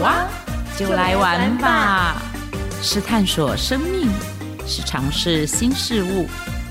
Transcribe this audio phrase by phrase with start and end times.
[0.00, 0.28] 哇，
[0.78, 2.22] 就来玩吧！
[2.80, 4.08] 是探索生命，
[4.64, 6.28] 是尝试新事物，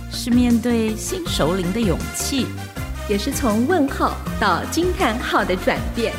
[0.10, 2.48] 是面对新首领的勇气，
[3.10, 6.14] 也是从问号到惊叹号的转变。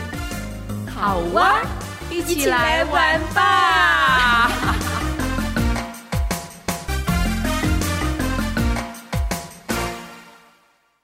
[0.95, 1.63] 好哇，
[2.11, 4.51] 一起来玩吧！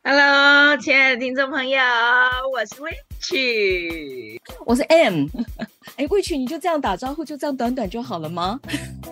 [0.04, 1.80] Hello，亲爱的听众朋友，
[2.52, 5.28] 我是 Witch，我是 M。
[5.96, 8.58] 哎，Witch，你就这样打招呼，就这样短短就好了吗？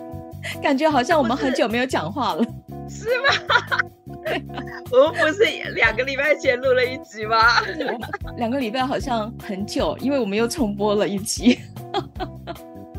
[0.61, 2.43] 感觉好像我们很久没有讲话了，
[2.89, 3.79] 是，是吗？
[4.91, 7.61] 我们不是两个礼拜前录了一集吗？
[8.37, 11.57] 两个礼拜好像很久，因为我们又重播了一集。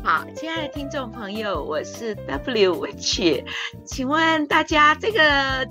[0.03, 3.43] 好，亲爱的听众朋友，我是 W Witch，
[3.85, 5.19] 请问大家这个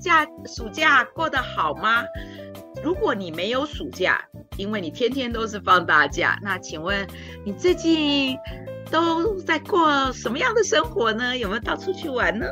[0.01, 2.03] 假暑假过得好吗？
[2.83, 4.23] 如果你没有暑假，
[4.57, 7.07] 因为你天天都是放大假，那请问
[7.45, 8.37] 你最近
[8.91, 11.37] 都在过什么样的生活呢？
[11.37, 12.47] 有没有到处去玩呢？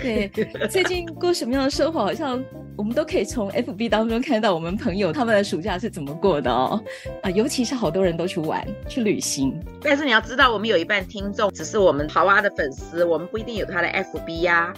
[0.00, 0.28] 对，
[0.70, 2.00] 最近过什么样的生活？
[2.00, 2.42] 好像。
[2.78, 6.80] 我们都可以从 FB 当中看到我们朋友他们的暑假是怎么过的哦，
[7.22, 9.52] 啊，尤其是好多人都去玩去旅行。
[9.82, 14.72] 但是你要知道，我们有一半听众只是我们好哇的粉丝，我们不一定有他的 FB 呀、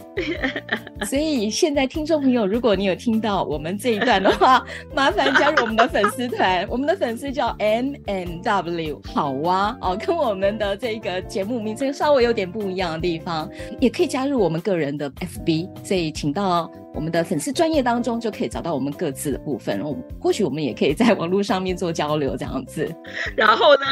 [0.98, 1.05] 啊。
[1.05, 4.65] 所以现在听众朋友，如果你有听到我们这一段的话，
[4.97, 6.67] 麻烦加入我们的粉丝团。
[6.71, 13.47] 我们的粉丝叫 MMW 好哇哦，跟我们的这个节目名称稍微有点不一样的地方，
[13.78, 15.69] 也可以加入我们个人的 FB。
[15.84, 16.71] 所以请到。
[16.93, 19.81] 我们的粉丝专业当中就可以找到我们各自的部分，
[20.19, 22.93] 或许我们也可以在网络上面做交流这样子。
[23.37, 23.87] 然后呢，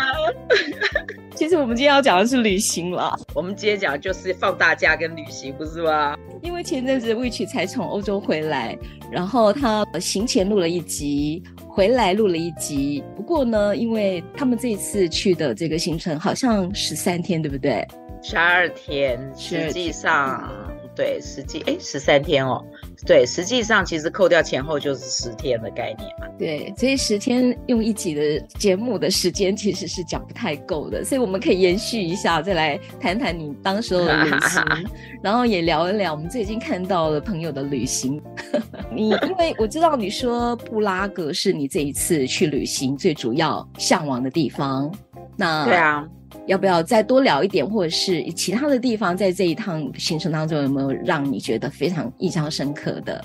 [1.34, 3.18] 其实我们今天要讲的是旅行了。
[3.34, 6.16] 我们今天讲的就是放大假跟旅行，不是吗？
[6.42, 8.76] 因为前阵子 Witch 才从欧洲回来，
[9.10, 13.02] 然后他行前录了一集，回来录了一集。
[13.16, 17.86] 不过呢，因为他们这一次去的这个行程好像十三天，对不对？
[18.22, 20.52] 十二天，实际上
[20.94, 22.64] 对，实际哎十三天哦。
[23.06, 26.26] 对，实际上其实扣掉前后就是十天的概念嘛。
[26.38, 34.64] 对，所以十天用一集的节目的时间其实是讲不太够的，所以我们可以延续一下，再来谈谈你当时候的旅行，
[35.22, 38.20] 然后也聊一聊我们最近看到的朋友的旅行。
[38.92, 44.92] 你因为我知道你说布拉格是你这一次去旅行最主要向往的地方，
[45.36, 46.06] 那对啊。
[46.46, 53.24] 要不要再多聊一点，或者是其他的地方，在这一趟行程当中有没有让你觉得非常印象深刻的？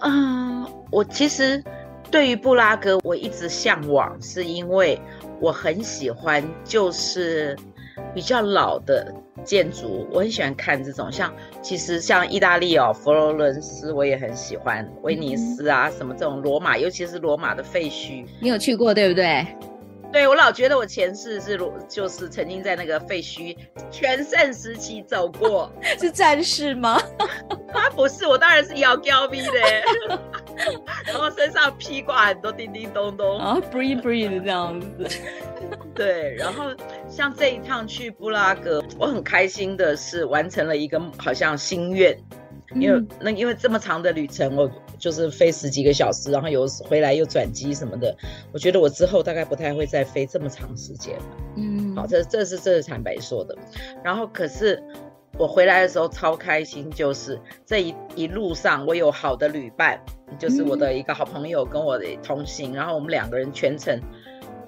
[0.00, 1.62] 嗯，我其实
[2.10, 4.98] 对于布拉格我一直向往，是因为
[5.40, 7.56] 我很喜欢就是
[8.14, 11.32] 比较老的建筑，我很喜欢看这种像，
[11.62, 19.46] 其实像意大利哦，佛罗伦斯我也很喜欢，威尼斯啊什么这种罗马，尤其是罗马的废墟，你有去过对不对？
[20.14, 21.58] 对，我老觉得我前世是
[21.88, 23.56] 就是曾经在那个废墟
[23.90, 27.02] 全盛时期走过， 是战士吗？
[27.74, 29.50] 他不是，我当然是要高逼的，
[31.04, 34.88] 然后身上披挂很多叮叮咚咚，啊，breathe breathe 这样子。
[35.96, 36.66] 对，然后
[37.08, 42.16] 像这一趟去布拉格，我很开心的是完成了一个好像心愿。
[42.74, 48.14] 因为那因为这么长的旅程，我就是飞十几个小时，然后有回来又转机什么的，
[48.52, 51.16] 我觉得我之后大概不太会再飞这么长时间。
[51.56, 53.56] 嗯，好，这这是这是坦白说的。
[54.02, 54.82] 然后可是
[55.38, 60.00] 我回来的时候超开心，就是这一一路上我有好的旅伴，
[60.38, 64.00] 就是我的一个好朋友跟我的同行，然后我们两个人全程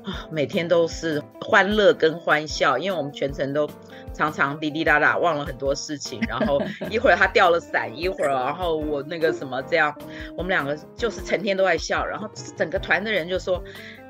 [0.04, 3.68] 啊每天都是欢乐跟欢笑，因为我们全程都。
[4.16, 6.60] 常常滴滴答答忘了很多事情，然后
[6.90, 9.94] 一会儿他掉了伞，一会儿然后我那个什么这样，
[10.36, 13.62] 我们两个就是成天都在笑，然后整个团的人就说：“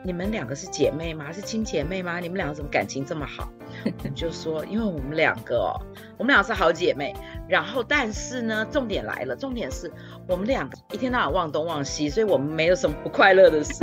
[0.05, 1.33] 你们两个是姐妹吗？
[1.33, 2.21] 是亲姐妹吗？
[2.21, 3.51] 你们两个怎么感情这么好？”
[4.15, 5.75] 就说：“因为我们两个哦，
[6.17, 7.13] 我们两个是好姐妹。
[7.49, 9.91] 然后但是呢，重点来了，重点是
[10.29, 13.75] 我们两个一天到晚忘东忘西，所以我们没有什么不快乐的事。”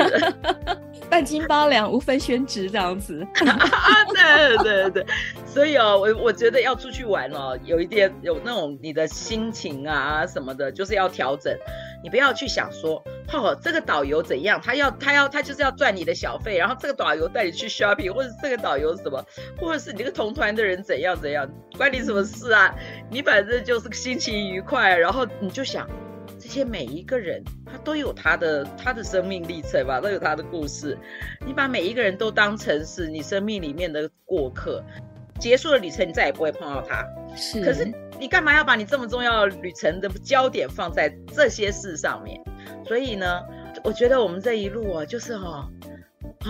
[1.10, 3.26] 半斤八两，无分轩輊这样子。
[3.36, 5.06] 对 对 对，
[5.54, 11.56] 所以哦，我我觉得要出去玩哦，有一点有那种你的心情啊什么的，就是要调整。
[12.04, 19.24] 你不要去想说，哦，这个导游怎样，他要他要他就是要赚你的小费，然后这个导游带你去 shopping，或者这个导游什么，
[19.62, 21.48] 或者是你这个同团的人怎样怎样，
[21.78, 22.74] 关你什么事啊？
[23.12, 25.88] 你反正就是心情愉快，然后你就想。
[26.40, 30.98] 这些每一个人，他都有他的他的生命历程吧，都有他的故事。
[31.46, 34.84] 你把每一个人都当成是你生命里面的过客，
[35.40, 37.06] 结束了旅程，你再也不会碰到他。
[37.36, 42.40] 是，可是你干嘛要把你这么重要的旅程的焦点放在这些事上面？
[42.86, 43.42] 所以呢，
[43.84, 45.68] 我觉得我们这一路啊，就是哈、哦，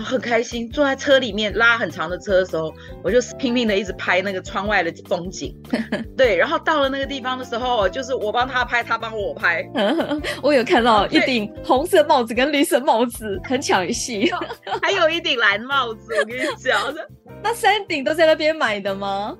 [0.04, 2.72] 很开心，坐在车里面拉很长的车的时候，
[3.02, 5.56] 我就拼命的一直拍那个窗外的风景。
[6.16, 9.64] 对，然后到了那个地方的时候，就是我帮他拍，他帮我拍。
[10.42, 14.30] 我有看到一顶红色帽子跟绿色帽子，很抢戏。
[14.82, 16.94] 还有一顶蓝帽子，我跟你讲，
[17.44, 19.36] 那三顶都在那边买的吗？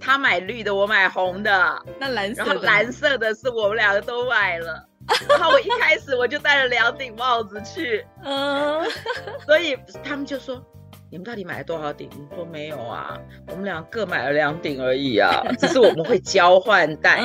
[0.00, 1.82] 他买绿的，我买红的。
[2.00, 4.84] 那蓝色，然后蓝色的是我们两个都买了。
[5.28, 8.84] 然后我一开始我就戴了两顶帽子去，嗯，
[9.46, 10.60] 所以他们就说
[11.08, 13.16] ：“你们到底买了多少顶？”我说：“没有啊，
[13.46, 17.20] 我们俩各买了两顶而已啊，只是我们会交换戴。”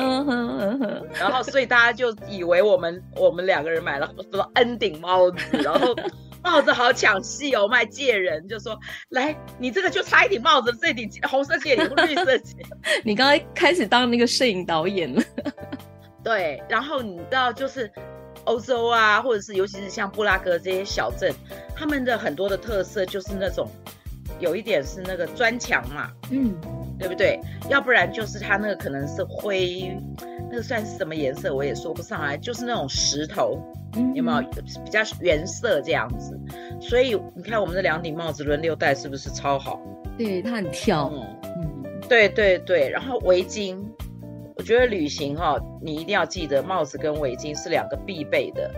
[1.18, 4.08] 然后所以大家就以为我们我们两个人买了
[4.54, 5.92] N 顶帽子，然后
[6.42, 8.78] 帽子好抢戏哦，我们还借人就说
[9.10, 12.56] ：“来，你这个就差一顶帽子，这顶红色借你，绿色借。”
[13.04, 15.22] 你刚才开始当那个摄影导演了。
[16.24, 17.90] 对，然后你知道，就是
[18.44, 21.32] 欧洲啊，或者是尤其是像布拉格这些小镇，
[21.76, 23.68] 他们的很多的特色就是那种，
[24.42, 26.54] 有一点是那个砖墙嘛，嗯，
[26.98, 27.40] 对不对？
[27.70, 29.96] 要不然就是它那个可能是灰，
[30.50, 33.58] 那个算是什么颜色我也说不上来，就是那种石头，
[33.96, 34.42] 嗯，有没有
[34.84, 36.38] 比较原色这样子？
[36.80, 39.80] 所以你看我们的两顶帽子轮流戴，是不是超好？
[40.18, 43.78] 对，它很跳，嗯，对对对，然后围巾。
[44.54, 48.70] 我觉得旅行哈、哦，你一定要记得帽子跟围巾是两个必备的，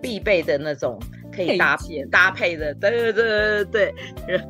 [0.00, 0.98] 必备的那种
[1.34, 2.74] 可以搭配搭配的。
[2.74, 3.94] 对对对对
[4.26, 4.40] 对。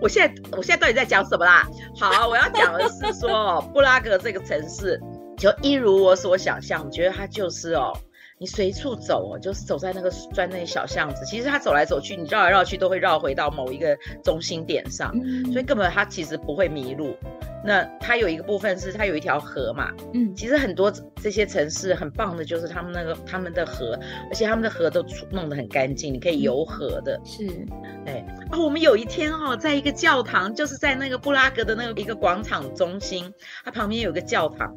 [0.00, 1.66] 我现在我现在到底在讲什么啦？
[1.98, 5.00] 好，我要讲的是说，布拉格这个城市，
[5.36, 7.92] 就一如我所想象，我觉得它就是哦。
[8.42, 17.16] 你随处走哦，就是走在那个砖那小巷子，其实他走来走去，你绕来绕去都会绕回到某一个中心点上，嗯、所以根本他其实不会迷路。
[17.64, 20.92] 那它有一个部分是它有一条河嘛，嗯，其实很多
[21.22, 23.96] 这些城市很棒的就是他们那个他们的河，
[24.28, 27.16] 而且他们的河都弄得很干净，你可以游河的。
[27.18, 27.66] 嗯、是，
[28.06, 33.32] 哎，哦，我们有一天哈、哦，在一个教堂，就是在那个布拉格的那个一个广场中心，
[33.64, 34.74] 它旁边有个教堂。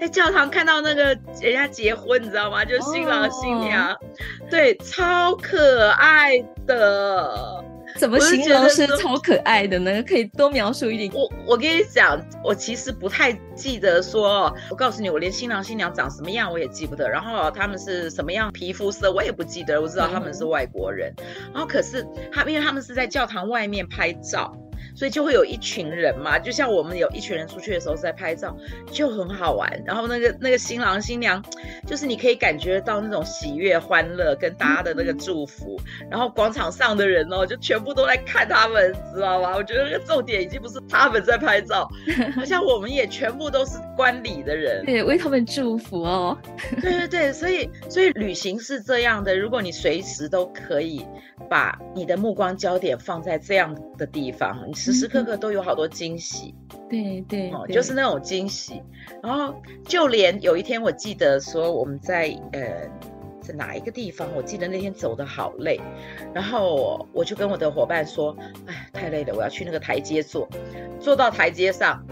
[0.00, 1.04] 在教堂看到那个
[1.42, 2.64] 人家结婚，你知道吗？
[2.64, 3.98] 就是新郎新娘，哦、
[4.50, 7.62] 对，超可爱的。
[7.96, 10.02] 怎么形容是超可爱的呢？
[10.04, 11.12] 可以多描述一点。
[11.12, 21.12] 我我跟你讲，我其实不太记得说，我告诉你，我连新郎新娘长什么样我也记不得，然后他们是什么样皮肤色我也不记得，我知道他们是外国人。
[21.18, 24.50] 嗯、然后可是他，因为他们是在教堂外面拍照。
[25.00, 28.54] 所以就会有一群人嘛，就像我们有一群人出去的时候在拍照，
[28.92, 29.82] 就很好玩。
[29.86, 31.42] 然后那个那个新郎新娘，
[31.86, 35.80] 就是你可以感觉到那种喜悦、欢乐跟大家的那个祝福。
[36.10, 39.54] 然后广场上的人哦，就全部都在看他们，知道吗？
[39.56, 41.88] 我觉得那个重点已经不是他们在拍照，
[42.36, 46.36] 好像我们也全部都是观礼的人，对，为他们祝福哦。
[46.82, 51.06] 对对对，所以所以旅行是这样的，如果你随时都可以
[51.48, 56.54] 把你的目光焦点放在这样的地方，你时时刻刻都有好多惊喜，
[56.88, 58.82] 对对，哦，就是那种惊喜。
[59.22, 59.54] 然后
[59.86, 62.88] 就连有一天，我记得说我们在呃
[63.40, 65.80] 在哪一个地方，我记得那天走的好累，
[66.34, 70.48] 然后我就跟我的伙伴说：“哎，太累了，我要去那个台阶坐。”
[71.00, 72.04] 坐到台阶上，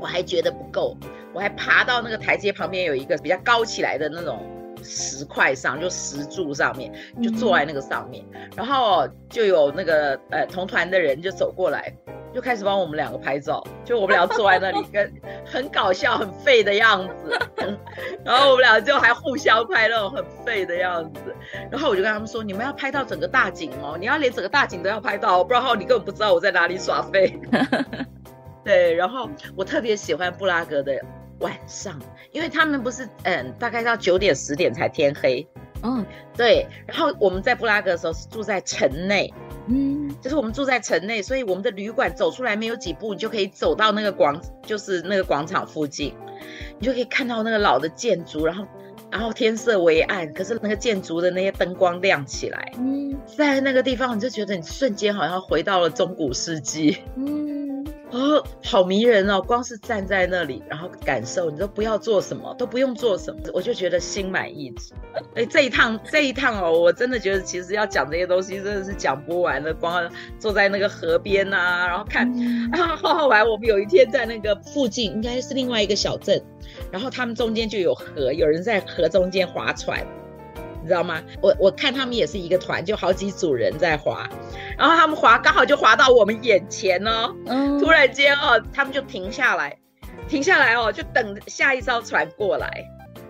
[0.00, 0.96] 我还觉得不够，
[1.32, 4.40] 我还爬到那个台阶旁边有一个比较高起来的那种
[4.84, 6.92] 石块上，就石柱上面，
[7.22, 11.92] 就坐在那个上面，嗯、然后就有那个呃同团的人就走过来。
[12.34, 15.12] 就开始帮我们两个拍照，就我们俩坐在那里，跟
[15.46, 17.38] 很搞笑、很废的样子。
[18.24, 21.32] 然后我们俩就还互相拍那种很废的样子。
[21.70, 27.38] 然后我就跟他们说：“你们要拍到整个大景哦，你要连整个大景都要拍到，不然后你根本不知道我在哪里耍废。
[28.64, 31.00] ”对，然后我特别喜欢布拉格的
[31.40, 32.00] 晚上，
[32.32, 35.46] 因为他们不是嗯，大概到九点十点才天黑。
[35.82, 36.04] 嗯，
[36.36, 36.66] 对。
[36.86, 39.32] 然后我们在布拉格的时候是住在城内。
[39.66, 46.14] 嗯，就是我们住在城内，所以我们的旅馆走出来没有几步，你就可以走到那个广，就是那个广场附近，
[46.78, 48.66] 你就可以看到那个老的建筑，然后，
[49.10, 57.53] 然后天色微暗，可是那个建筑的那些灯光亮起来，嗯，在那个地方你就觉得你瞬间好像回到了中古世纪，嗯。
[58.14, 59.42] 哦，好迷人哦！
[59.42, 64.94] 光是站在那里，然后感受，你都不要做什么，都不用做什么，我就觉得心满意足。
[65.34, 69.74] 哎，这一趟，这一趟哦，我真的觉得其实要讲这些东西真的是讲不完的。
[69.74, 72.30] 光坐在那个河边啊，然后看，
[72.72, 73.44] 啊， 好好玩。
[73.44, 76.40] 我们有一天在那个附近，应该是另外一个小镇，
[76.92, 80.06] 然后他们中间就有河，有人在河中间划船。
[80.84, 81.22] 你知道吗？
[81.40, 84.28] 我我看他们也是一个团，就好几组人在划，
[84.76, 89.74] 然后他们划刚好就划到我们眼前哦，嗯、突然间哦，他们就停下来，
[90.28, 92.84] 停下来哦，就等下一艘船过来，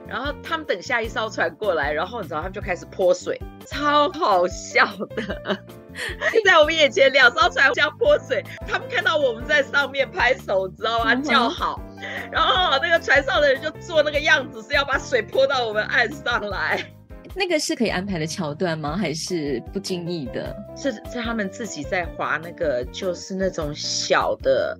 [0.08, 4.84] 然后他们等下一艘船过来，然后你知道他们就开始泼水，超好笑
[5.14, 5.56] 的。
[6.44, 11.14] 在我们眼前，两艘船这样泼水，他们看到我们在上面拍手，知道吗？
[11.14, 11.80] 叫好，
[12.32, 16.84] 然后那个船上的人就做那个样子，是要把水泼到我们岸上来。
[17.36, 18.96] 那个是可以安排的桥段吗？
[18.96, 20.54] 还是不经意的？
[20.76, 24.76] 是是他们自己在划那个，就是那种小的，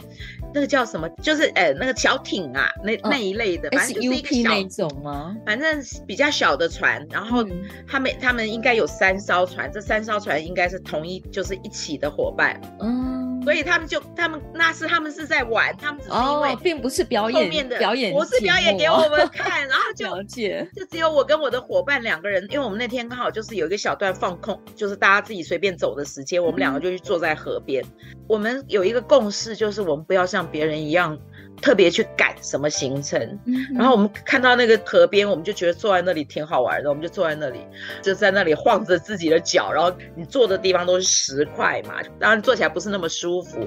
[0.53, 1.09] 那个叫什么？
[1.23, 5.37] 就是哎、欸，那个小艇啊，那、哦、那一类的，反正就是一个小那种吗？
[5.45, 7.45] 反正比较小的船，然后
[7.87, 12.61] 他们、嗯、他们应该有三艘船，这三艘船应该是同一，就是一起的伙伴。
[12.81, 13.14] 嗯。
[13.45, 28.19] 所以他们就他们那是他们是在玩，他们只是因为、哦、并不是表演后面的表演，我是表演给我们看，然后 就就只有我跟我的伙伴两个人，因为我们那天刚好就是有一个小段放空，就是大家自己随便走的时间，我们两个就去坐在河边、嗯。
[28.27, 31.19] 我们有一个共识，就是我们不要像别人一样。
[31.61, 37.61] 特别去赶什么行程，嗯，然后我们看到那个河边，我们就觉得坐在那里挺好玩的，我们就坐在那里，
[38.03, 43.67] 就在那里晃着自己的脚，然后你坐的地方都是石块嘛，当然坐起来不是那么舒服，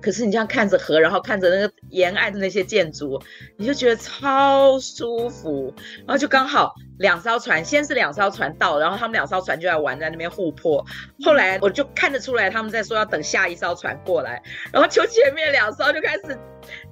[0.00, 3.20] 可是你这样看着河，然后看着那个沿岸的那些建筑，
[3.56, 6.74] 你就觉得超舒服，然后就刚好。
[6.98, 10.84] 两艘船，先是两艘船到，然后他们两艘船就在玩，在那边互泼。
[11.24, 16.38] 后来我就看得出来，他们在说要等下一艘船过来，然后就前面两艘就开始，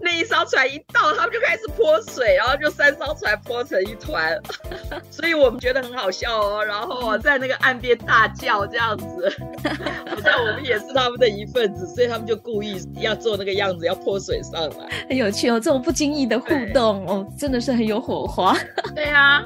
[0.01, 4.41] 那一艘船一到，他们就开始泼水，然后就三艘船泼成一团，
[5.11, 6.65] 所以我们觉得很好笑哦。
[6.65, 9.33] 然后我在那个岸边大叫这样子，
[10.09, 15.59] 好像我们也是他们的一份子，所以他们就故意要做那个样子，要泼水上来，很有趣哦。
[15.59, 18.57] 这种不经意的互动哦，真的是很有火花。
[18.95, 19.45] 对啊。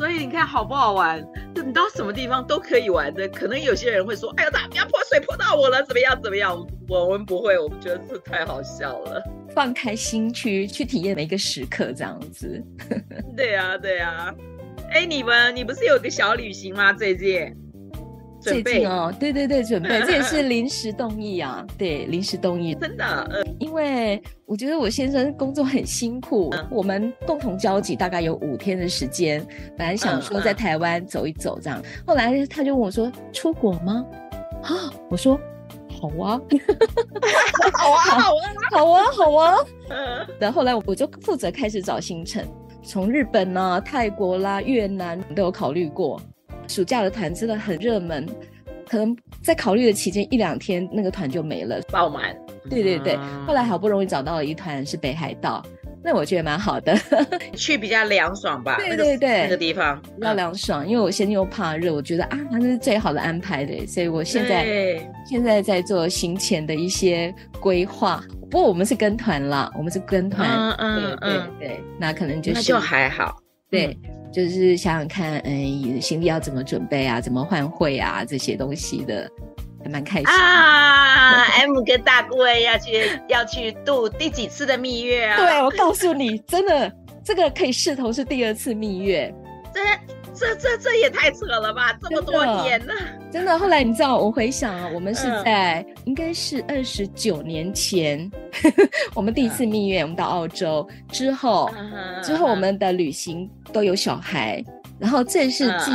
[0.00, 1.22] 所以你看好不好玩？
[1.54, 3.28] 就你到什么地方都可以玩的。
[3.28, 9.22] 可能有些人会说：“哎呀，大家不要泼水泼到我了，怎么样怎么样？”我们不会，我们觉得这太好笑了。
[9.54, 12.64] 放开心去去体验每一个时刻，这样子。
[13.36, 14.34] 对呀、啊，对呀、啊。
[14.90, 16.94] 哎，你们你不是有个小旅行吗？
[16.94, 17.54] 最近？
[18.40, 34.04] 最近哦，对对对，准备 这也是临时动议啊，对，临时动议，真的，呃，因为我觉得我先生工作很辛苦，嗯、我们共同交集大概有五天的时间，本来想说在台湾走一走这样，后来他就问我说：“出国吗？”
[34.64, 35.38] 啊，我说
[36.00, 36.40] ：“好啊，
[37.78, 39.56] 好啊，好啊，好啊，好啊。”
[40.40, 42.44] 然后后来我就负责开始找行程，
[42.82, 46.20] 从日本啊、泰国啦、越南都有考虑过。
[46.70, 48.24] 暑假的团真的很热门，
[48.88, 52.34] 可能在考虑的期间一两天，那个团就没了，爆满。
[52.68, 55.64] 对对对，后来好不容易找到了一团是北海道，
[56.04, 56.96] 那我觉得蛮好的，
[57.56, 58.76] 去比较凉爽吧。
[58.76, 60.00] 对对对，那个地方。
[60.02, 68.22] 比较凉爽，因为我现在又怕热，我觉得啊，那是最好的安排的，所以我现在现在在做行前的一些规划。
[68.50, 73.36] 不过我们是跟团啦，我们是跟团，嗯嗯嗯，对对，那可能就是那就还好，
[73.70, 73.98] 对。
[74.04, 79.28] 嗯就是想想看，嗯，行李要怎么准备啊，怎么换汇啊，这些东西的，
[79.82, 81.44] 还蛮开心啊。
[81.60, 85.36] M 跟大贵要去要去度第几次的蜜月啊？
[85.36, 86.92] 对，我告诉你，真的，
[87.24, 89.32] 这个可以视同是第二次蜜月。
[89.74, 89.80] 这
[90.40, 91.92] 这这这也太扯了吧！
[92.00, 92.94] 这么多年了，
[93.30, 93.58] 真的。
[93.58, 98.30] 后来你知道，我回想啊，我们是在、嗯、应该是二十九年前，
[99.14, 105.90] 我们第一次蜜月，嗯、我们到澳洲之后、嗯，之后我们的旅行都有小孩，嗯、然后正是继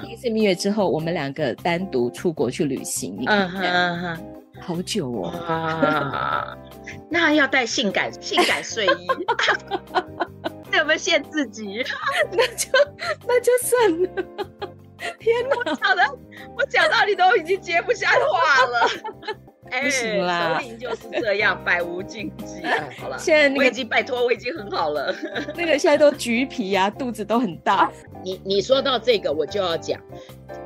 [0.00, 3.20] 第一次蜜月之后，我们两个单独出国去旅行。
[3.26, 4.16] 嗯哼嗯，
[4.60, 5.28] 好久哦。
[5.28, 6.56] 啊、
[7.10, 9.08] 那要带性感性感睡衣。
[10.78, 11.84] 有没有限自己？
[12.32, 12.68] 那就
[13.26, 14.08] 那就算了。
[15.20, 15.56] 天哪！
[15.56, 16.18] 我讲的，
[16.56, 18.88] 我讲到你都已经接不下话了。
[19.70, 22.62] 哎、不行啦，首领就是这样，百无禁忌。
[22.98, 25.14] 好了，现在、那个、我已经拜托，我已经很好了。
[25.54, 27.92] 那个现在都橘皮呀、啊，肚子都很大。
[28.24, 30.00] 你你说到这个，我就要讲。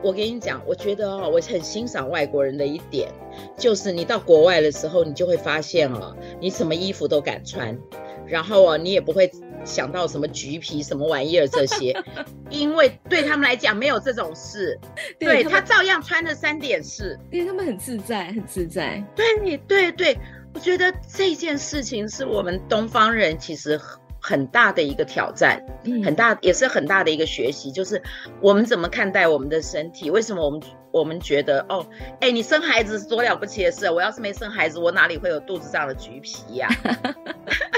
[0.04, 3.10] 我跟你讲，我觉得哦，我很欣赏外国人的一点，
[3.58, 7.76] 就是你到国外的时候，你就会发现哦，你什么衣服都敢穿，
[8.24, 9.28] 然后哦，你也不会。
[9.64, 11.94] 想到什么橘皮什么玩意儿这些，
[12.50, 14.78] 因为对他们来讲没有这种事，
[15.18, 19.02] 对，对他，他照样穿着三点式，因为他们很自在，很自在。
[19.14, 20.18] 对，对，对，
[20.54, 23.80] 我觉得这件事情是我们东方人其实
[24.20, 28.00] 很大的一个挑战，嗯、很大也是很大的一个学习，就是
[28.40, 30.10] 我们怎么看待我们的身体？
[30.10, 30.60] 为什么我们
[30.92, 31.86] 我们觉得哦，
[32.20, 37.14] 哎，你生孩子是多了不起的事，我要是没生孩子，我哪里会有肚子上的橘皮呀、啊？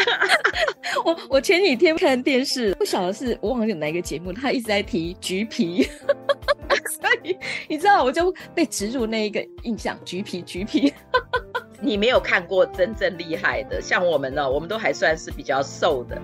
[1.04, 5.82] 我我前几天看电视，不晓得是我忘记哪一个节目，他一直在提橘皮，
[6.90, 7.36] 所以
[7.68, 10.92] 你知道，我就被植入那一个印象，橘皮，橘皮。
[11.80, 16.16] 你没有看过真正厉害的，像我们呢，我们都还算是比较瘦的。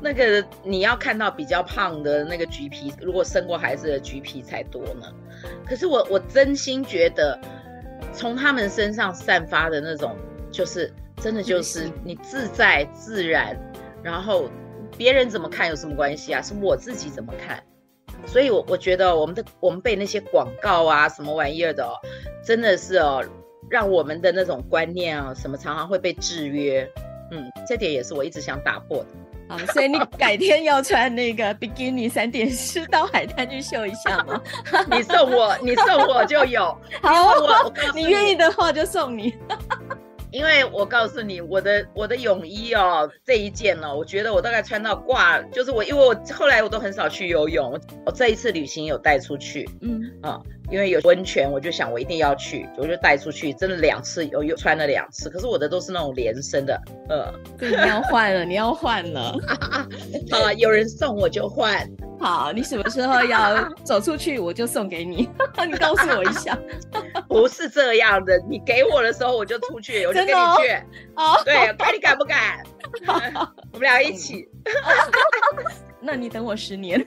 [0.00, 5.06] 那个你要看到比较胖的那个橘皮，如果生过孩子的橘皮才多呢。
[5.66, 7.38] 可是我我真心觉得，
[8.12, 10.14] 从他们身上散发的那种，
[10.52, 13.56] 就是真的就是你自在自然，
[14.02, 14.48] 然后
[14.96, 16.42] 别人怎么看有什么关系啊？
[16.42, 17.62] 是我自己怎么看。
[18.26, 21.92] 所以我，我我觉得我们的我们被那些广告啊什么玩意儿的哦，
[22.44, 23.24] 真的是哦，
[23.70, 26.88] 让我们的那种观念啊什么常常会被制约。
[27.30, 29.06] 嗯，这点也是我一直想打破的。
[29.48, 34.42] 啊，所以你改天要穿那个比基尼三点式到海滩去秀一下吗？
[34.90, 36.76] 你送我，你送我就有。
[37.00, 39.34] 好，我你愿意的话就送你。
[40.30, 50.40] 因为我告诉你，我的我的泳衣哦，这一件呢、哦，我觉得我大概穿到挂，就是我因为我后来我都很少去游泳，我这一次旅行有带出去，嗯啊。
[50.70, 59.34] 因为有温泉，我就想我一定要去，我就带出去，真的两次有又穿了两次，可是我的都是那种连身的，呃，对，你要换了，你要换了，
[60.30, 61.88] 好了，有人送我就换，
[62.20, 65.28] 好，你什么时候要走出去，我就送给你，
[65.66, 66.58] 你告诉我一下，
[67.28, 70.74] 不是这样的，你给我的时候我就出去，我就跟你去，
[71.16, 72.62] 哦，对，看你敢不敢，
[73.72, 74.48] 我们俩一起，
[76.00, 77.04] 那你等我十年。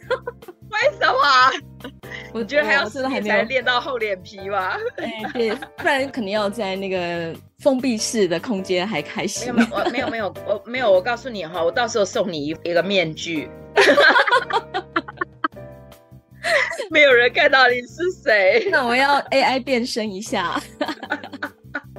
[0.72, 1.92] 为什么？
[2.34, 4.78] 我觉得还要是还才练到厚脸皮吧？
[4.98, 9.54] 哎，对，不然肯定要在那个封闭式的空间还开心。
[9.54, 10.92] 没有，没有，没有，我没有。
[10.92, 13.50] 我告诉你哈，我到时候送你一一个面具，
[16.90, 18.68] 没有人看到你是谁。
[18.72, 20.60] 那我要 AI 变身一下。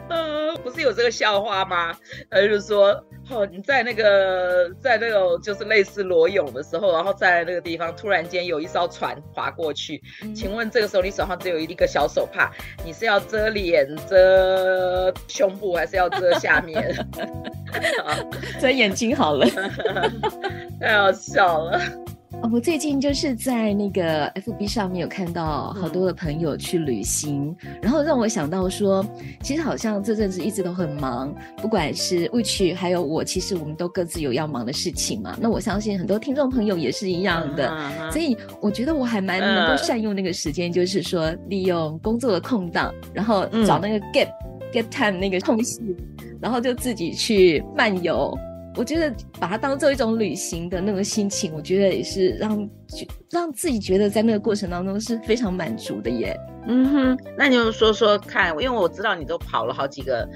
[0.09, 1.95] 嗯， 不是有这个笑话吗？
[2.31, 3.05] 他就是说。
[3.33, 12.51] 哦，你在那个在那种就是类似裸泳的时候，然后在那个地方突然间有一艘船划过去，嗯、请问这个时候你手上只有一个小手帕，
[12.85, 16.95] 你是要遮脸、遮胸部，还是要遮下面？
[18.61, 19.47] 遮眼睛好了，
[20.79, 21.81] 太好笑了。
[22.51, 29.05] 我最近就是在那个 FB 上面有看到好多的朋友去旅行，嗯、然后让我想到说，
[29.43, 35.35] 其实好像这阵子一直都很忙，不管是 Witch 还有我，其实我们都各自有要忙的事情嘛。
[35.41, 45.81] 那我相信很多听众朋友也是一样的，嗯、所以我觉得我还蛮能够善用那个时间，嗯、就是说利用工作的空档，然后找那个 gap、嗯、gap time 那个空隙，
[46.39, 48.37] 然后就自己去漫游。
[48.75, 52.71] 我觉得把它当做一种旅行的那个心情，我觉得也是让
[53.31, 56.35] 让自己觉得在那个过程当中是非常满足的耶。
[56.67, 60.27] 嗯哼，那你就说说看，因为我知道你都跑了好几个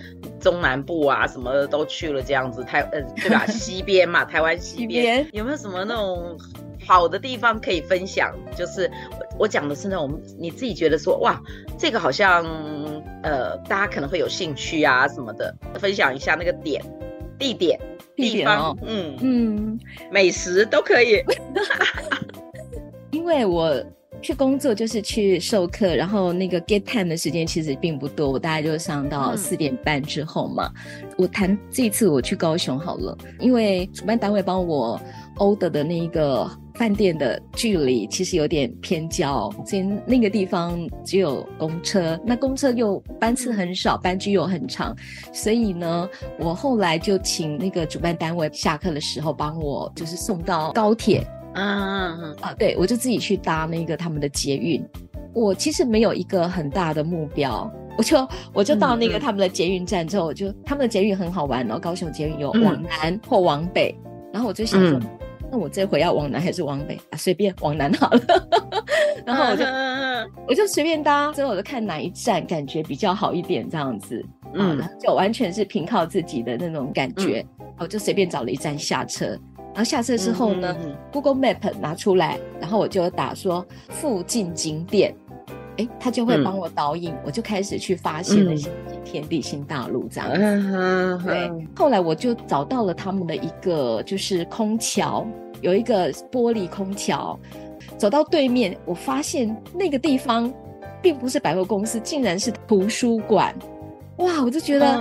[0.40, 3.46] 中南部啊，什么的都去了这样子，台呃对吧？
[3.48, 6.36] 西边嘛，台湾西边有没有什么那种
[6.84, 8.34] 好的地方可以分享？
[8.56, 11.40] 就是我我讲的是那种你自己觉得说哇，
[11.78, 12.44] 这个好像
[13.22, 16.84] 呃大家可能会有兴趣啊什么的，分享一下那个点
[17.38, 17.80] 地点。
[18.16, 21.22] 地方，哦、嗯嗯，美食都可以。
[23.12, 23.72] 因为我
[24.22, 30.70] 去工作就是去授课，然后那个 get time 的时间其实并不多，我大概就上到四点半之后嘛。
[31.02, 35.00] 嗯、我谈这一次我去高雄好了，因为主办单位帮我
[35.36, 36.50] order 的那一个。
[36.76, 44.94] 饭店的距离其实有点偏郊，所以那个地方只有公车，那公车又班次很少，班距又很长，
[45.32, 46.06] 所以呢，
[46.38, 51.26] 我后来就请那个主办单位下课的时候帮我，就是送到高铁，
[51.62, 54.84] 啊啊，对，我就自己去搭那个他们的捷运。
[55.34, 63.94] 我其实没有一个很大的目标，我就我就到那个他们的捷运站之后，我就他们的捷运很好玩哦，高雄捷运有往南或往北，
[64.32, 64.98] 然后我就想说。
[64.98, 65.02] 嗯
[65.48, 67.16] 那我这回要往南还是往北啊？
[67.16, 68.20] 随便往南好了。
[69.24, 69.64] 然后我就
[70.48, 74.20] 我就随便搭，之后我就看哪一站感觉比较好一点，这样子，
[74.54, 77.46] 嗯，就完全是凭靠自己的那种感觉。
[77.60, 79.38] 嗯、我就随便找了一站下车，
[79.76, 85.14] 然后下车之后呢、嗯、，Google Map 拿出来，然后我就打说附近景点，
[85.76, 88.70] 哎，他就会帮我导引，嗯、我就开始去发现那些
[89.04, 90.30] 天地新大陆这样
[91.22, 95.26] 对，后来我就找到了他们的一个就是空桥。
[95.60, 97.38] 有一个玻璃空桥，
[97.98, 100.52] 走到对面，我发现那个地方
[101.02, 103.54] 并不是百货公司，竟然是图书馆。
[104.18, 105.00] 哇，我就觉得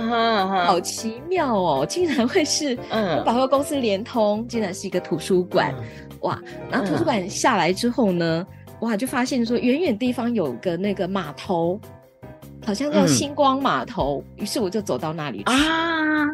[0.66, 2.76] 好奇妙哦，竟然会是
[3.24, 5.74] 百货公司联通，竟然是一个图书馆。
[6.20, 6.38] 哇，
[6.70, 8.46] 然后图书馆下来之后呢，
[8.80, 11.80] 哇，就发现说远远地方有个那个码头，
[12.64, 14.22] 好像叫星光码头。
[14.36, 16.26] 于是我就走到那里去啊。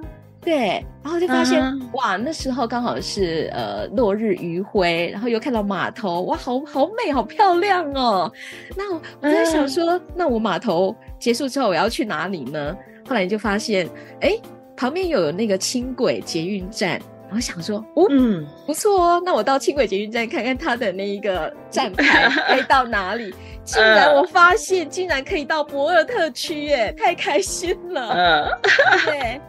[0.44, 1.80] 对，然后就发现、uh-huh.
[1.92, 8.30] 哇，那时候刚好是呃落日余晖，然后又看到码头，哇，好好美，好漂亮哦。
[8.76, 10.02] 那我在想说，uh-huh.
[10.16, 12.76] 那我码头结束之后我要去哪里呢？
[13.08, 13.88] 后来你就发现，
[14.20, 14.32] 哎，
[14.76, 23.32] 旁边有那个轻轨捷运站，然后想说，哦，嗯，不错哦，那我到轻轨捷运站看看它的那一个站牌 可以到哪里。
[23.64, 28.50] 竟然我发现，竟然可以到博尔特区，耶，太开心了。
[28.60, 29.06] Uh.
[29.06, 29.40] 对。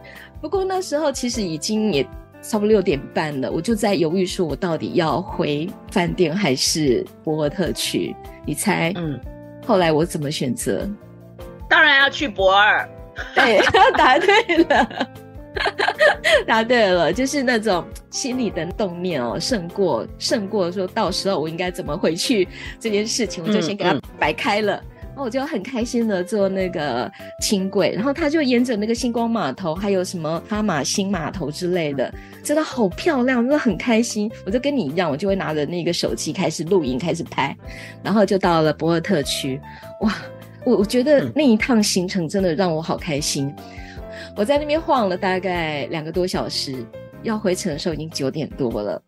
[0.44, 2.06] 不过那时候其实已经也
[2.42, 8.14] 差不多六点半了，我就在犹豫，说我到底要回饭店还是博尔特去？
[8.44, 8.92] 你猜？
[8.94, 9.18] 嗯，
[9.66, 10.86] 后来我怎么选择？
[11.66, 12.86] 当然要去博尔。
[13.34, 13.58] 对，
[13.96, 15.08] 答对了，
[16.46, 22.46] 答对了，就是那种心里的动念哦，胜过胜过说到时候我应该怎么回去
[22.78, 24.76] 这件事情，我就先给它摆开了。
[24.76, 27.08] 嗯嗯然后我就很开心的坐那个
[27.40, 34.28] 轻轨，然后他就沿着那个星光码头，还有什么哈马星码头之类的，真的好漂亮，真的很开心。
[34.44, 37.56] 我就跟你一样，我就会拿着那个手机开始录影，开始拍，
[38.02, 39.60] 然后就到了博尔特区。
[40.00, 40.12] 哇，
[40.64, 43.54] 我我觉得那一趟行程真的让我好开心。
[44.36, 46.84] 我在那边晃了大概两个多小时，
[47.22, 49.00] 要回程的时候已经九点多了。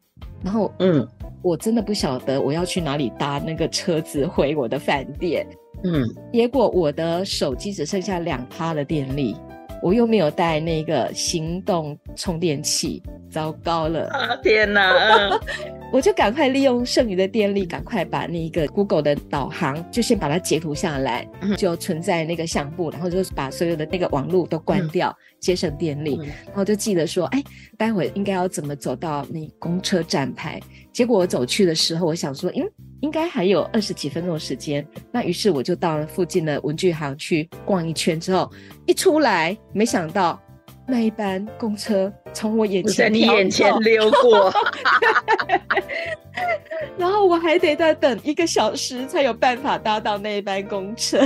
[0.44, 1.04] 然后，嗯，
[1.42, 5.44] 我真的不晓得我要去哪里搭那个车子回我的饭店。
[5.84, 9.36] 嗯，结果我的手机只剩下两趴的电力，
[9.82, 14.08] 我又没有带那个行动充电器，糟糕了！
[14.08, 15.38] 啊，天哪！
[15.92, 27.42] 我就赶快利用剩余的电力，赶快把那个 Google 的导航就先把它截图下来，就存在那个相簿，然后就把所有的那个网络都关掉，节省电力，然后就记得说，哎，
[27.78, 30.60] 待会应该要怎么走到那公车站牌。
[30.92, 32.68] 结果我走去的时候，我想说，嗯。
[33.00, 38.50] 应该还有二十几分钟时间，那于是我就到了附近的文具行去逛一圈，之后
[38.86, 40.40] 一出来，没想到
[40.86, 44.52] 那一班公车从我眼前，在你眼前溜过，
[46.96, 51.20] 然后我还得再等一个小时才有办法搭到那一班公车。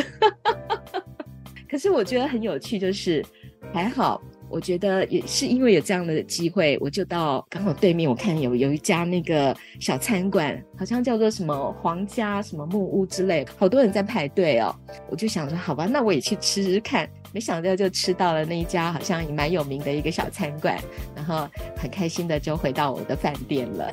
[1.71, 3.25] 可是我觉得很有趣，就是
[3.73, 4.21] 还好。
[4.51, 14.75] 我觉得也是因为有这样的机会，我就到刚好对面，我看有有一家那个小餐馆，好像叫做什么皇家什么木屋之类，好多人在排队哦。
[15.09, 17.09] 我就想说，好吧，那我也去吃吃看。
[17.33, 20.77] 没想到就吃到了那一家好像也蛮有名的一个小餐馆，
[21.15, 23.93] 然后很开心的就回到我的饭店了。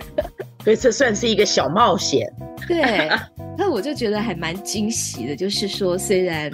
[0.67, 2.30] 所以这算是一个小冒险。
[2.67, 3.10] 对，
[3.58, 6.51] 那我就觉得还蛮惊喜的，就是说虽然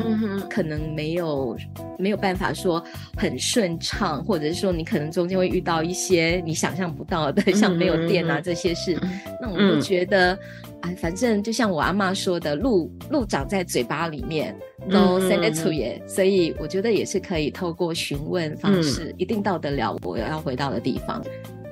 [0.48, 1.58] 可能没有
[1.98, 2.84] 没有办法说
[3.18, 8.96] 很顺畅，或者是说你可能中间会遇到一些你想象不到的，像没有电啊这些事，
[9.42, 10.38] 那我就觉得。
[10.82, 14.54] 哎，反正就像我阿妈说的，路路长在嘴巴里面，
[14.92, 16.00] 都生得出也。
[16.06, 21.24] 所以我觉得也是可以透过询问方式，嗯、一定到得了我要回到的地方。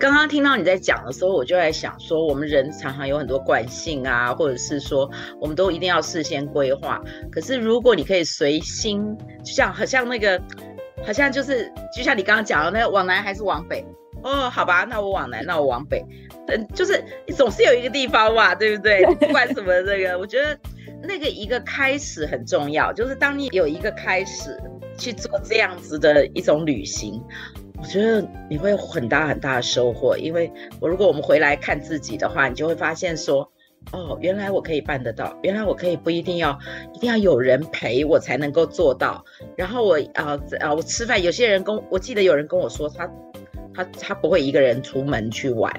[0.02, 5.08] 刚刚听到你在讲的时候，我就在想说，我们人常常有很多惯性啊，或者是说，
[5.40, 7.00] 我们都一定要事先规划。
[7.32, 10.42] 可是如果你可以随心，就像好像那个，
[11.06, 13.86] 好像就是就像你刚刚讲的那个，往南还是往北？
[14.24, 16.04] 哦，好吧，那我往南，那我往北。
[16.48, 19.06] 嗯，就是你总是有一个地方嘛，对不对？
[19.22, 20.58] 不管什么这个，我觉得
[21.04, 22.92] 那个一个开始很重要。
[22.92, 24.60] 就是当你有一个开始
[24.98, 27.24] 去做这样子的一种旅行，
[27.82, 30.18] 我觉得你会有很大很大的收获。
[30.18, 33.52] 因为我如果我们回来看自己的话，你就会发现说，
[33.92, 36.58] 哦，原来我可以办得到，原来我可以不一定要
[36.94, 39.26] 一定要有人陪我才能够做到。
[39.58, 43.10] 然后我啊啊，我吃饭，有些人跟我记得有人跟我说他。
[43.74, 45.72] 他他不会一个人出门去玩，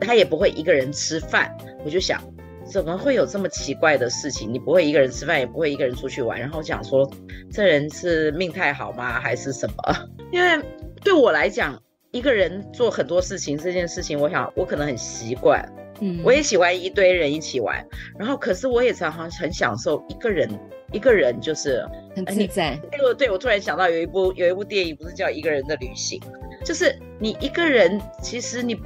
[0.00, 1.52] 他也不会一个人吃饭。
[1.84, 2.22] 我就想，
[2.72, 4.50] 怎么会有这么奇怪的事情？
[4.50, 6.40] 你不会一个人吃饭，也不会一个人出去玩。
[6.40, 7.08] 然后我想说，
[7.52, 9.20] 这人是命太好吗？
[9.20, 10.08] 还是什么？
[10.32, 10.58] 因为
[11.04, 11.78] 对我来讲，
[12.12, 15.62] 一个人做很多事情这件事情，我想我可能很习惯。
[16.00, 17.86] 嗯，我也喜欢一堆人一起玩。
[18.18, 20.48] 然后，可是我也常常很享受一个人，
[20.92, 21.84] 一个人就是
[22.16, 22.80] 很自在。
[22.90, 26.18] 对，对，我突然想到有一部有一部电影，不是叫《一个人的旅行》。
[26.64, 28.76] 就是你一个人，其实你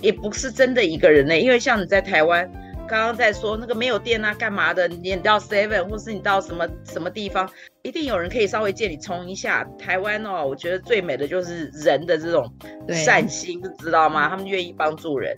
[0.00, 2.48] 也不是真的一个人呢，因为像你在台湾，
[2.92, 4.86] 刚刚在说那个没有电啊，干嘛的？
[4.86, 7.48] 你到 Seven 或是你到什么什么地方，
[7.80, 9.64] 一定有人可以稍微借你充一下。
[9.78, 12.46] 台湾哦，我觉得最美的就是人的这种
[12.90, 14.28] 善心，知道吗？
[14.28, 15.34] 他们愿意帮助人，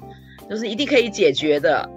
[0.51, 1.89] 就是一定可以解决的。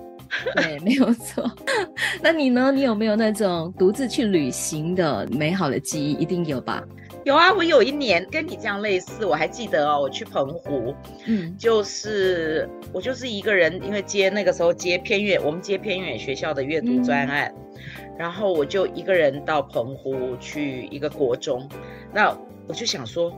[0.58, 1.52] 对，没有错。
[2.22, 2.72] 那你呢？
[2.72, 6.12] 你有没有那种独自去旅行的美好的记忆？
[6.22, 6.84] 一定有吧？
[7.28, 21.68] 有啊，我有一年跟你这样类似，我还记得哦，我去澎湖，嗯，就是我就是一个人，因为接那个时候接偏远，我们接偏远学校的阅读专案，嗯，然后我就一个人到澎湖去一个国中，
[22.14, 22.34] 那
[22.66, 23.30] 我就想说，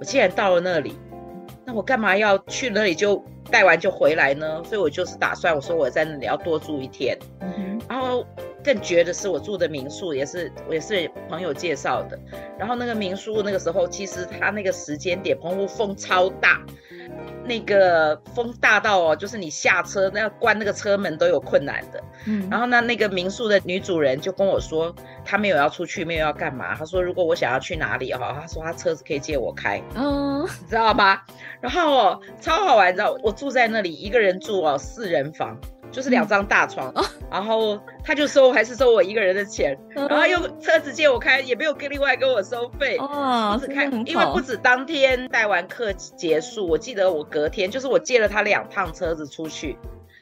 [0.00, 0.96] 我既然到了那里，
[1.64, 4.60] 那我干嘛要去那里就带完就回来呢？
[4.64, 7.16] 所以我就是打算，我说我在那里要多住一天。
[7.42, 8.26] 嗯，然后
[8.62, 12.18] 更绝的是，我住的民宿也是也是朋友介绍的。
[12.58, 16.60] 然后那个民宿那个时候，其实它那个时间点，澎湖风超大。
[17.44, 22.00] 那个风大到哦，就是你下车那要关那个车门都有困难的。
[22.26, 24.94] 嗯，然后呢，那个民宿的女主人就跟我说，
[25.24, 26.76] 她没有要出去，没有要干嘛。
[26.76, 29.82] 她说如果我想要去哪里哈，她说她车子可以借我开。
[29.96, 31.26] 哦，你知道吧？
[31.60, 35.58] 然后哦，超好玩，你知道我住在那里一个人住哦，四人房。
[35.90, 42.96] 就是两张大床，嗯、 然后他就收还是收我一个人的钱，嗯、然后又车子借我开，也没有跟另外跟我收费。
[42.98, 49.76] 哦，不止开，因为不止当天带完课结束，我记得我隔天就是我借了他两趟车子出去，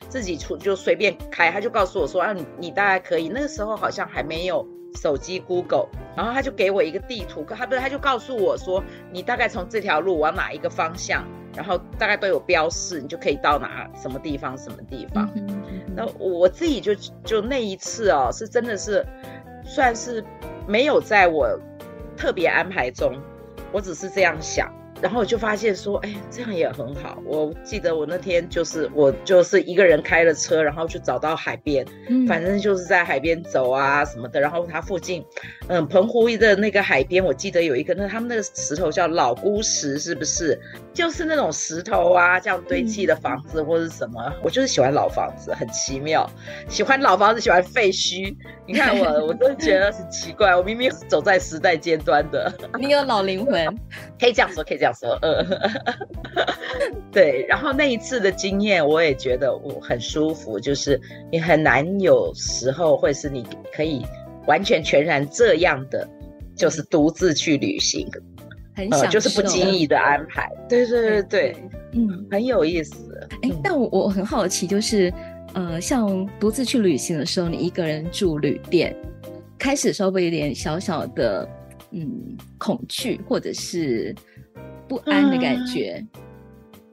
[0.08, 3.28] 自己出就随便开，他就告诉我说啊，你你大概可以。
[3.28, 11.24] 那个时候好像还没有手机 Google，然后他就给我一个地图，他不是他就告诉我说，你大概从这条路往哪一个方向。
[11.56, 15.28] 然后大概都有标示，你就可以到哪什么地方什么地方。
[15.96, 19.04] 那我自己就就那一次哦，是真的是
[19.64, 20.24] 算是
[20.68, 21.58] 没有在我
[22.16, 23.20] 特别安排中，
[23.72, 24.72] 我只是这样想。
[25.00, 27.22] 然后我就发现说，哎，这样也很好。
[27.24, 34.40] 我记得我那天就是我就是一个人开了车，然后就找到海边，嗯，反正就是在海边走啊什么的。
[34.40, 35.24] 然后它附近，
[35.68, 40.58] 嗯，澎湖的那个海边，我记得有一个那他们那个石头叫老姑石，是不是？
[40.92, 44.20] 就是那种石头啊，这样堆砌的房子或者什么。
[44.26, 46.28] 嗯，我就是喜欢老房子，很奇妙。
[46.68, 48.34] 喜欢老房子，喜欢废墟。
[48.66, 50.56] 你看我，我真的觉得很奇怪。
[50.56, 53.64] 我明明是走在时代尖端的， 你有老灵魂，
[54.18, 55.10] 可以这样说，可以这样说。
[55.22, 55.44] 呃，
[57.12, 57.44] 对。
[57.48, 60.58] 然后那一次的经验，我也觉得我很舒服。
[60.58, 64.04] 就是你很难有时候会是你可以
[64.46, 66.08] 完全全然这样的，
[66.54, 68.08] 就是独自去旅行，
[68.74, 70.50] 很享受，就是不经意的安排。
[70.68, 71.56] 对对对对，
[71.92, 73.28] 嗯，很有意思。
[73.42, 75.12] 哎，但我我很好奇，就是。
[75.54, 78.94] 呃，像独自去旅行的时候，你一个人住旅店，
[79.58, 81.48] 开始稍微有点小小的
[81.90, 84.14] 嗯恐惧或者是
[84.88, 86.04] 不安的感觉。
[86.14, 86.22] 嗯、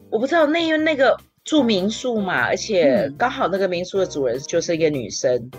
[0.09, 5.51] 我不知道，那因为那个住民宿嘛，而且刚好那个民宿的主人就是一个女生，嗯、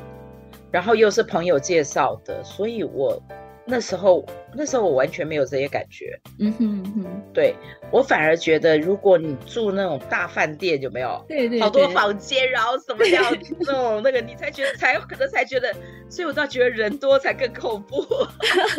[0.71, 3.21] 然后又是朋友介绍的，所以我。
[3.69, 6.17] 那时候，那时候我完全没有这些感觉。
[6.39, 7.53] 嗯哼嗯哼，对，
[7.91, 11.21] 我反而觉得，如果你住那种大饭店，有没有？
[11.27, 13.25] 对对，对，好多房间，然后什么样
[13.59, 15.75] 那种那个，你才觉得才可能才觉得，
[16.09, 18.07] 所以我倒觉得人多才更恐怖。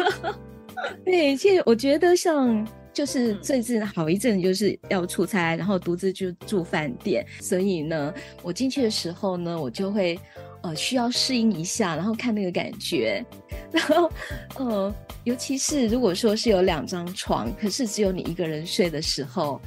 [1.03, 2.65] 对，其实我觉得像
[2.97, 10.19] 就是最近好一阵就是要出差，然后独自就住饭店，所以呢，我进去的时候呢，我就会。
[10.63, 13.23] 呃，需要适应一下，然后看那个感觉，
[13.71, 14.11] 然后，
[14.57, 19.61] 呃，尤其是如果说是有两张床，可是只有你一个人睡的时候，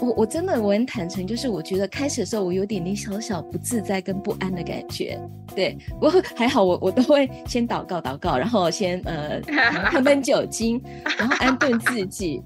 [0.00, 5.18] 我我真的我很坦诚，就是我觉得开始的时候我有点点小小不自在跟不安的感觉，
[5.54, 9.40] 对，不过还好我我都会先祷告祷告，然后先呃
[9.92, 10.80] 喷喷酒精，
[11.18, 12.42] 然后安顿自己。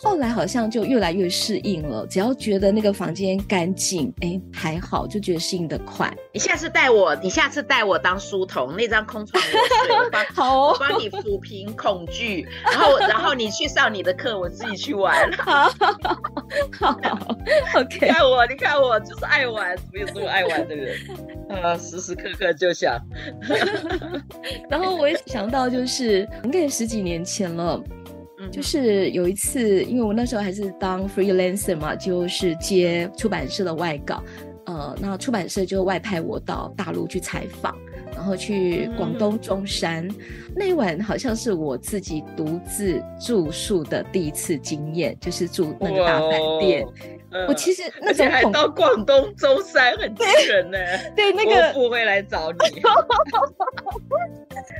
[0.00, 6.12] 后来好像就越来越适应了，只要觉得那个房间干净，哎，还好，就觉得适应的快。
[6.32, 15.30] 你下次带我，你下次带我当书童，那张空床我帮 好、哦，我帮你抚平恐惧，然后 然后你去上你的课，我自己去玩。
[15.38, 15.68] 好，
[16.78, 17.18] 好
[17.74, 17.98] ，OK。
[18.00, 20.96] 你看我，你看我就是爱玩，没有这么爱玩的人，
[21.50, 22.96] 啊，时时刻刻就想。
[24.70, 27.82] 然后我也想到，就是应该十几年前了。
[28.50, 34.22] 就是有一次，因为我那时候还是当 freelancer 嘛，就是接出版社的外稿，
[34.66, 37.76] 呃，那出版社就外派我到大陆去采访，
[38.14, 40.14] 然后去广东中山，嗯、
[40.56, 46.30] 那一晚好像是我自己独自住宿的第一次经验，就是住那个大饭
[46.60, 46.86] 店。
[47.30, 50.78] 嗯、我其实那时候还到广东中山，很惊人呢。
[51.14, 52.58] 对，那个不会来找你，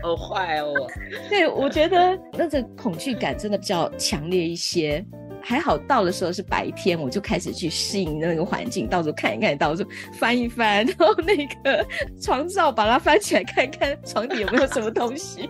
[0.02, 0.72] 好坏哦。
[1.28, 5.04] 对，我觉得那个恐惧感真的比较强烈一些。
[5.40, 11.86] 还好到的时候是白天，我就开始去适应那个环境，到处看一看，到处翻一翻， 然后那个
[12.20, 15.48] 床罩把它翻起来看一看，床底有没有什么东西。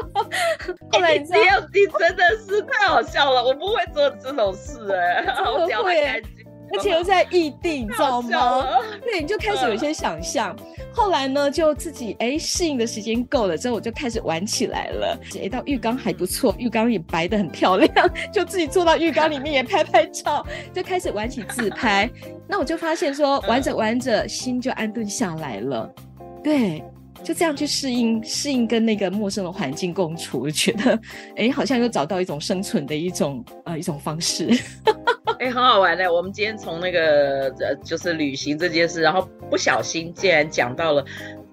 [0.90, 6.39] 后来你知道，欸、你真的是太好笑了，我不会做这种事哎、欸，我脚很干净。
[6.72, 8.66] 而且又在异地，你知道吗？
[9.02, 10.56] 对，你就开始有一些想象。
[10.58, 15.18] 嗯、后来呢，就自己哎适应的时间够了之后，我就开始玩起来了。
[15.42, 17.90] 哎，到浴缸还不错，浴缸也白的很漂亮，
[18.32, 22.08] 就自己坐到浴缸里面也拍拍照， 就开始玩起自拍。
[22.46, 25.92] 那我就发现说， 玩着玩着心就安顿下来了。
[26.42, 26.82] 对，
[27.22, 30.98] 就这样去适应适应跟那个陌生的环境共处，我觉得
[31.36, 34.48] 哎，好像又找到一种生存的一种呃一种方式。
[35.38, 36.12] 哎，很好玩的。
[36.12, 41.04] 我们今天从那个呃就是旅行这件事，然后不小心竟然讲到了。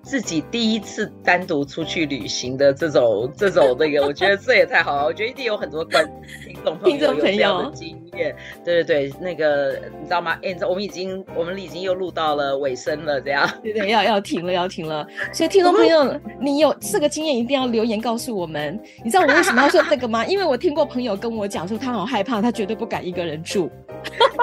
[0.08, 5.06] 自己第一次单独出去旅行的这种 这种那个，我觉得这也太好了。
[5.06, 6.10] 我觉得一定有很多观
[6.46, 8.34] 听众朋友有这样的经验。
[8.64, 10.40] 对对对，那个你知道吗？
[10.42, 13.48] 哎，我们已经我们已经又录到了尾声了，这样。
[13.62, 15.06] 对对，要要停了，要停了。
[15.34, 18.80] 所以听众朋友，你有这个经验，一定要留言告诉我们。
[19.04, 20.26] 你知道我为什么要说这个吗？
[20.28, 23.70] 因为我听过朋友跟我讲说，他好害怕，他绝对不敢一个人住。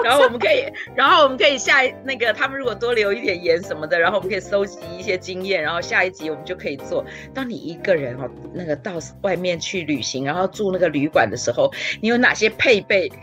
[0.05, 7.05] 然后我们可以，然后我们可以下那个他们如果多留一点言什么的，然后我们可以收集一些经验，然后下一集我们就可以做。
[7.33, 13.11] 当你一个人哦，那个到外面去旅行，然后住那个旅馆的时候，你有哪些配备？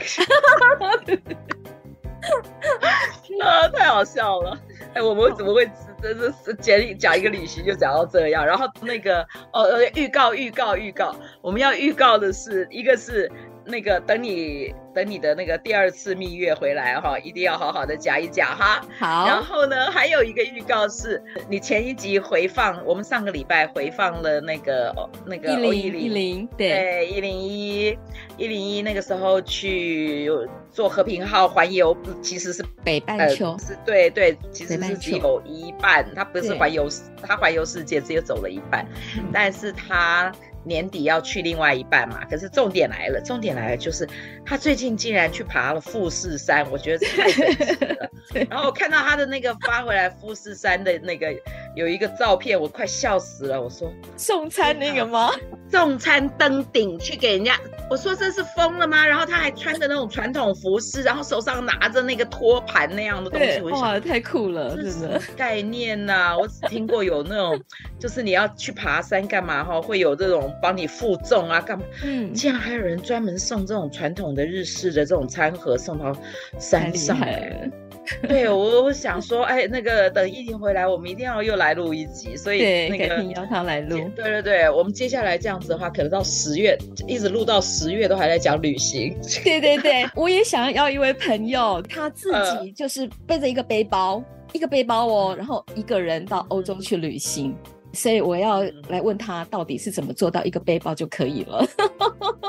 [3.41, 4.57] 啊，太好笑了！
[4.93, 5.67] 哎，我们怎么会
[6.01, 8.45] 真的是讲讲一个旅行就讲到这样？
[8.45, 13.31] 然后那个哦，预告预告预告，我们要预告的是一个是。
[13.71, 18.81] 那个等你等你的那个第二次蜜月回来哈，一定要好好的讲一讲哈。
[18.99, 19.25] 好。
[19.25, 27.97] 然后呢，还有一个预告是，你前一集回放，我们上个礼拜回放了那个那个一零一零对一零一
[28.37, 30.29] 一零一那个时候去
[30.69, 36.89] 做和平号环游，其实是北半球，呃、是对对，其实是只有一半，它不是环游，
[37.21, 38.85] 它环游世界只有走了一半，
[39.17, 40.31] 嗯、但是它。
[40.63, 42.23] 年底要去另外一半嘛？
[42.29, 44.07] 可是重点来了，重点来了，就是
[44.45, 48.09] 他最近竟然去爬了富士山，我觉得太神奇了。
[48.49, 51.33] 然后我看到他的那个发回来富士山的那个
[51.75, 53.61] 有一个照片，我快笑死了。
[53.61, 55.31] 我说送餐那个吗？
[55.71, 57.57] 送餐登顶去给人家，
[57.89, 59.07] 我说这是疯了吗？
[59.07, 66.37] 然后他还穿着那种传统服饰，然后手上拿着那个托盘那样的东西，哇，太酷了，这是什么概念呐、啊？
[66.37, 67.57] 我只听过有那种，
[67.97, 70.53] 就是你要去爬山干嘛哈，会有这种。
[70.61, 71.83] 帮你负重啊，干嘛？
[72.03, 76.15] 嗯，竟然还有人专门送这种传统的日式的这种餐盒送到
[76.59, 77.71] 山上来。
[78.27, 82.35] 对，我我想说，哎，那个等疫情回来，我们一定要又来录一集。
[82.35, 84.09] 所以那个邀他来录。
[84.15, 89.15] 对对对，我们接下来这样子的话，可能到十月，一直录到十月都还在讲旅行。
[89.43, 97.55] 对对对，我也想要一位朋友，他自己就是背着一个背包，呃、一个背包哦，然后一个人到欧洲去旅行。
[97.93, 101.67] 所以我要来问他，到底是怎么做到一个背包就可以了？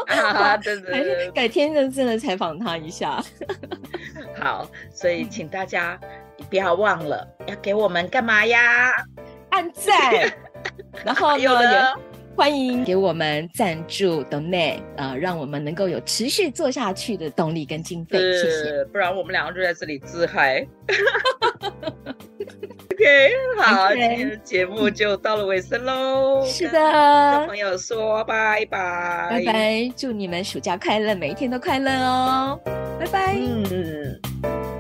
[0.07, 3.21] 啊，对对 对，改天认真的采访他一下。
[4.43, 5.99] 好，所以请大家
[6.51, 8.91] 不要忘了要给我们干嘛呀？
[9.51, 10.33] 按赞，
[11.05, 11.97] 然后有的
[12.35, 18.19] 欢迎给我们赞助 donate 啊，让我们能够有持续做下去的动力跟经费。
[18.19, 20.67] 谢谢，不然我们两个就在这里自嗨。
[22.93, 24.09] OK，好，okay.
[24.09, 26.45] 今天的节目就到了尾声喽。
[26.47, 32.61] 是的，跟朋友说拜拜，拜拜，祝你们暑假快乐，每一天都快乐哦，
[32.99, 33.37] 拜拜。
[33.37, 34.72] 嗯。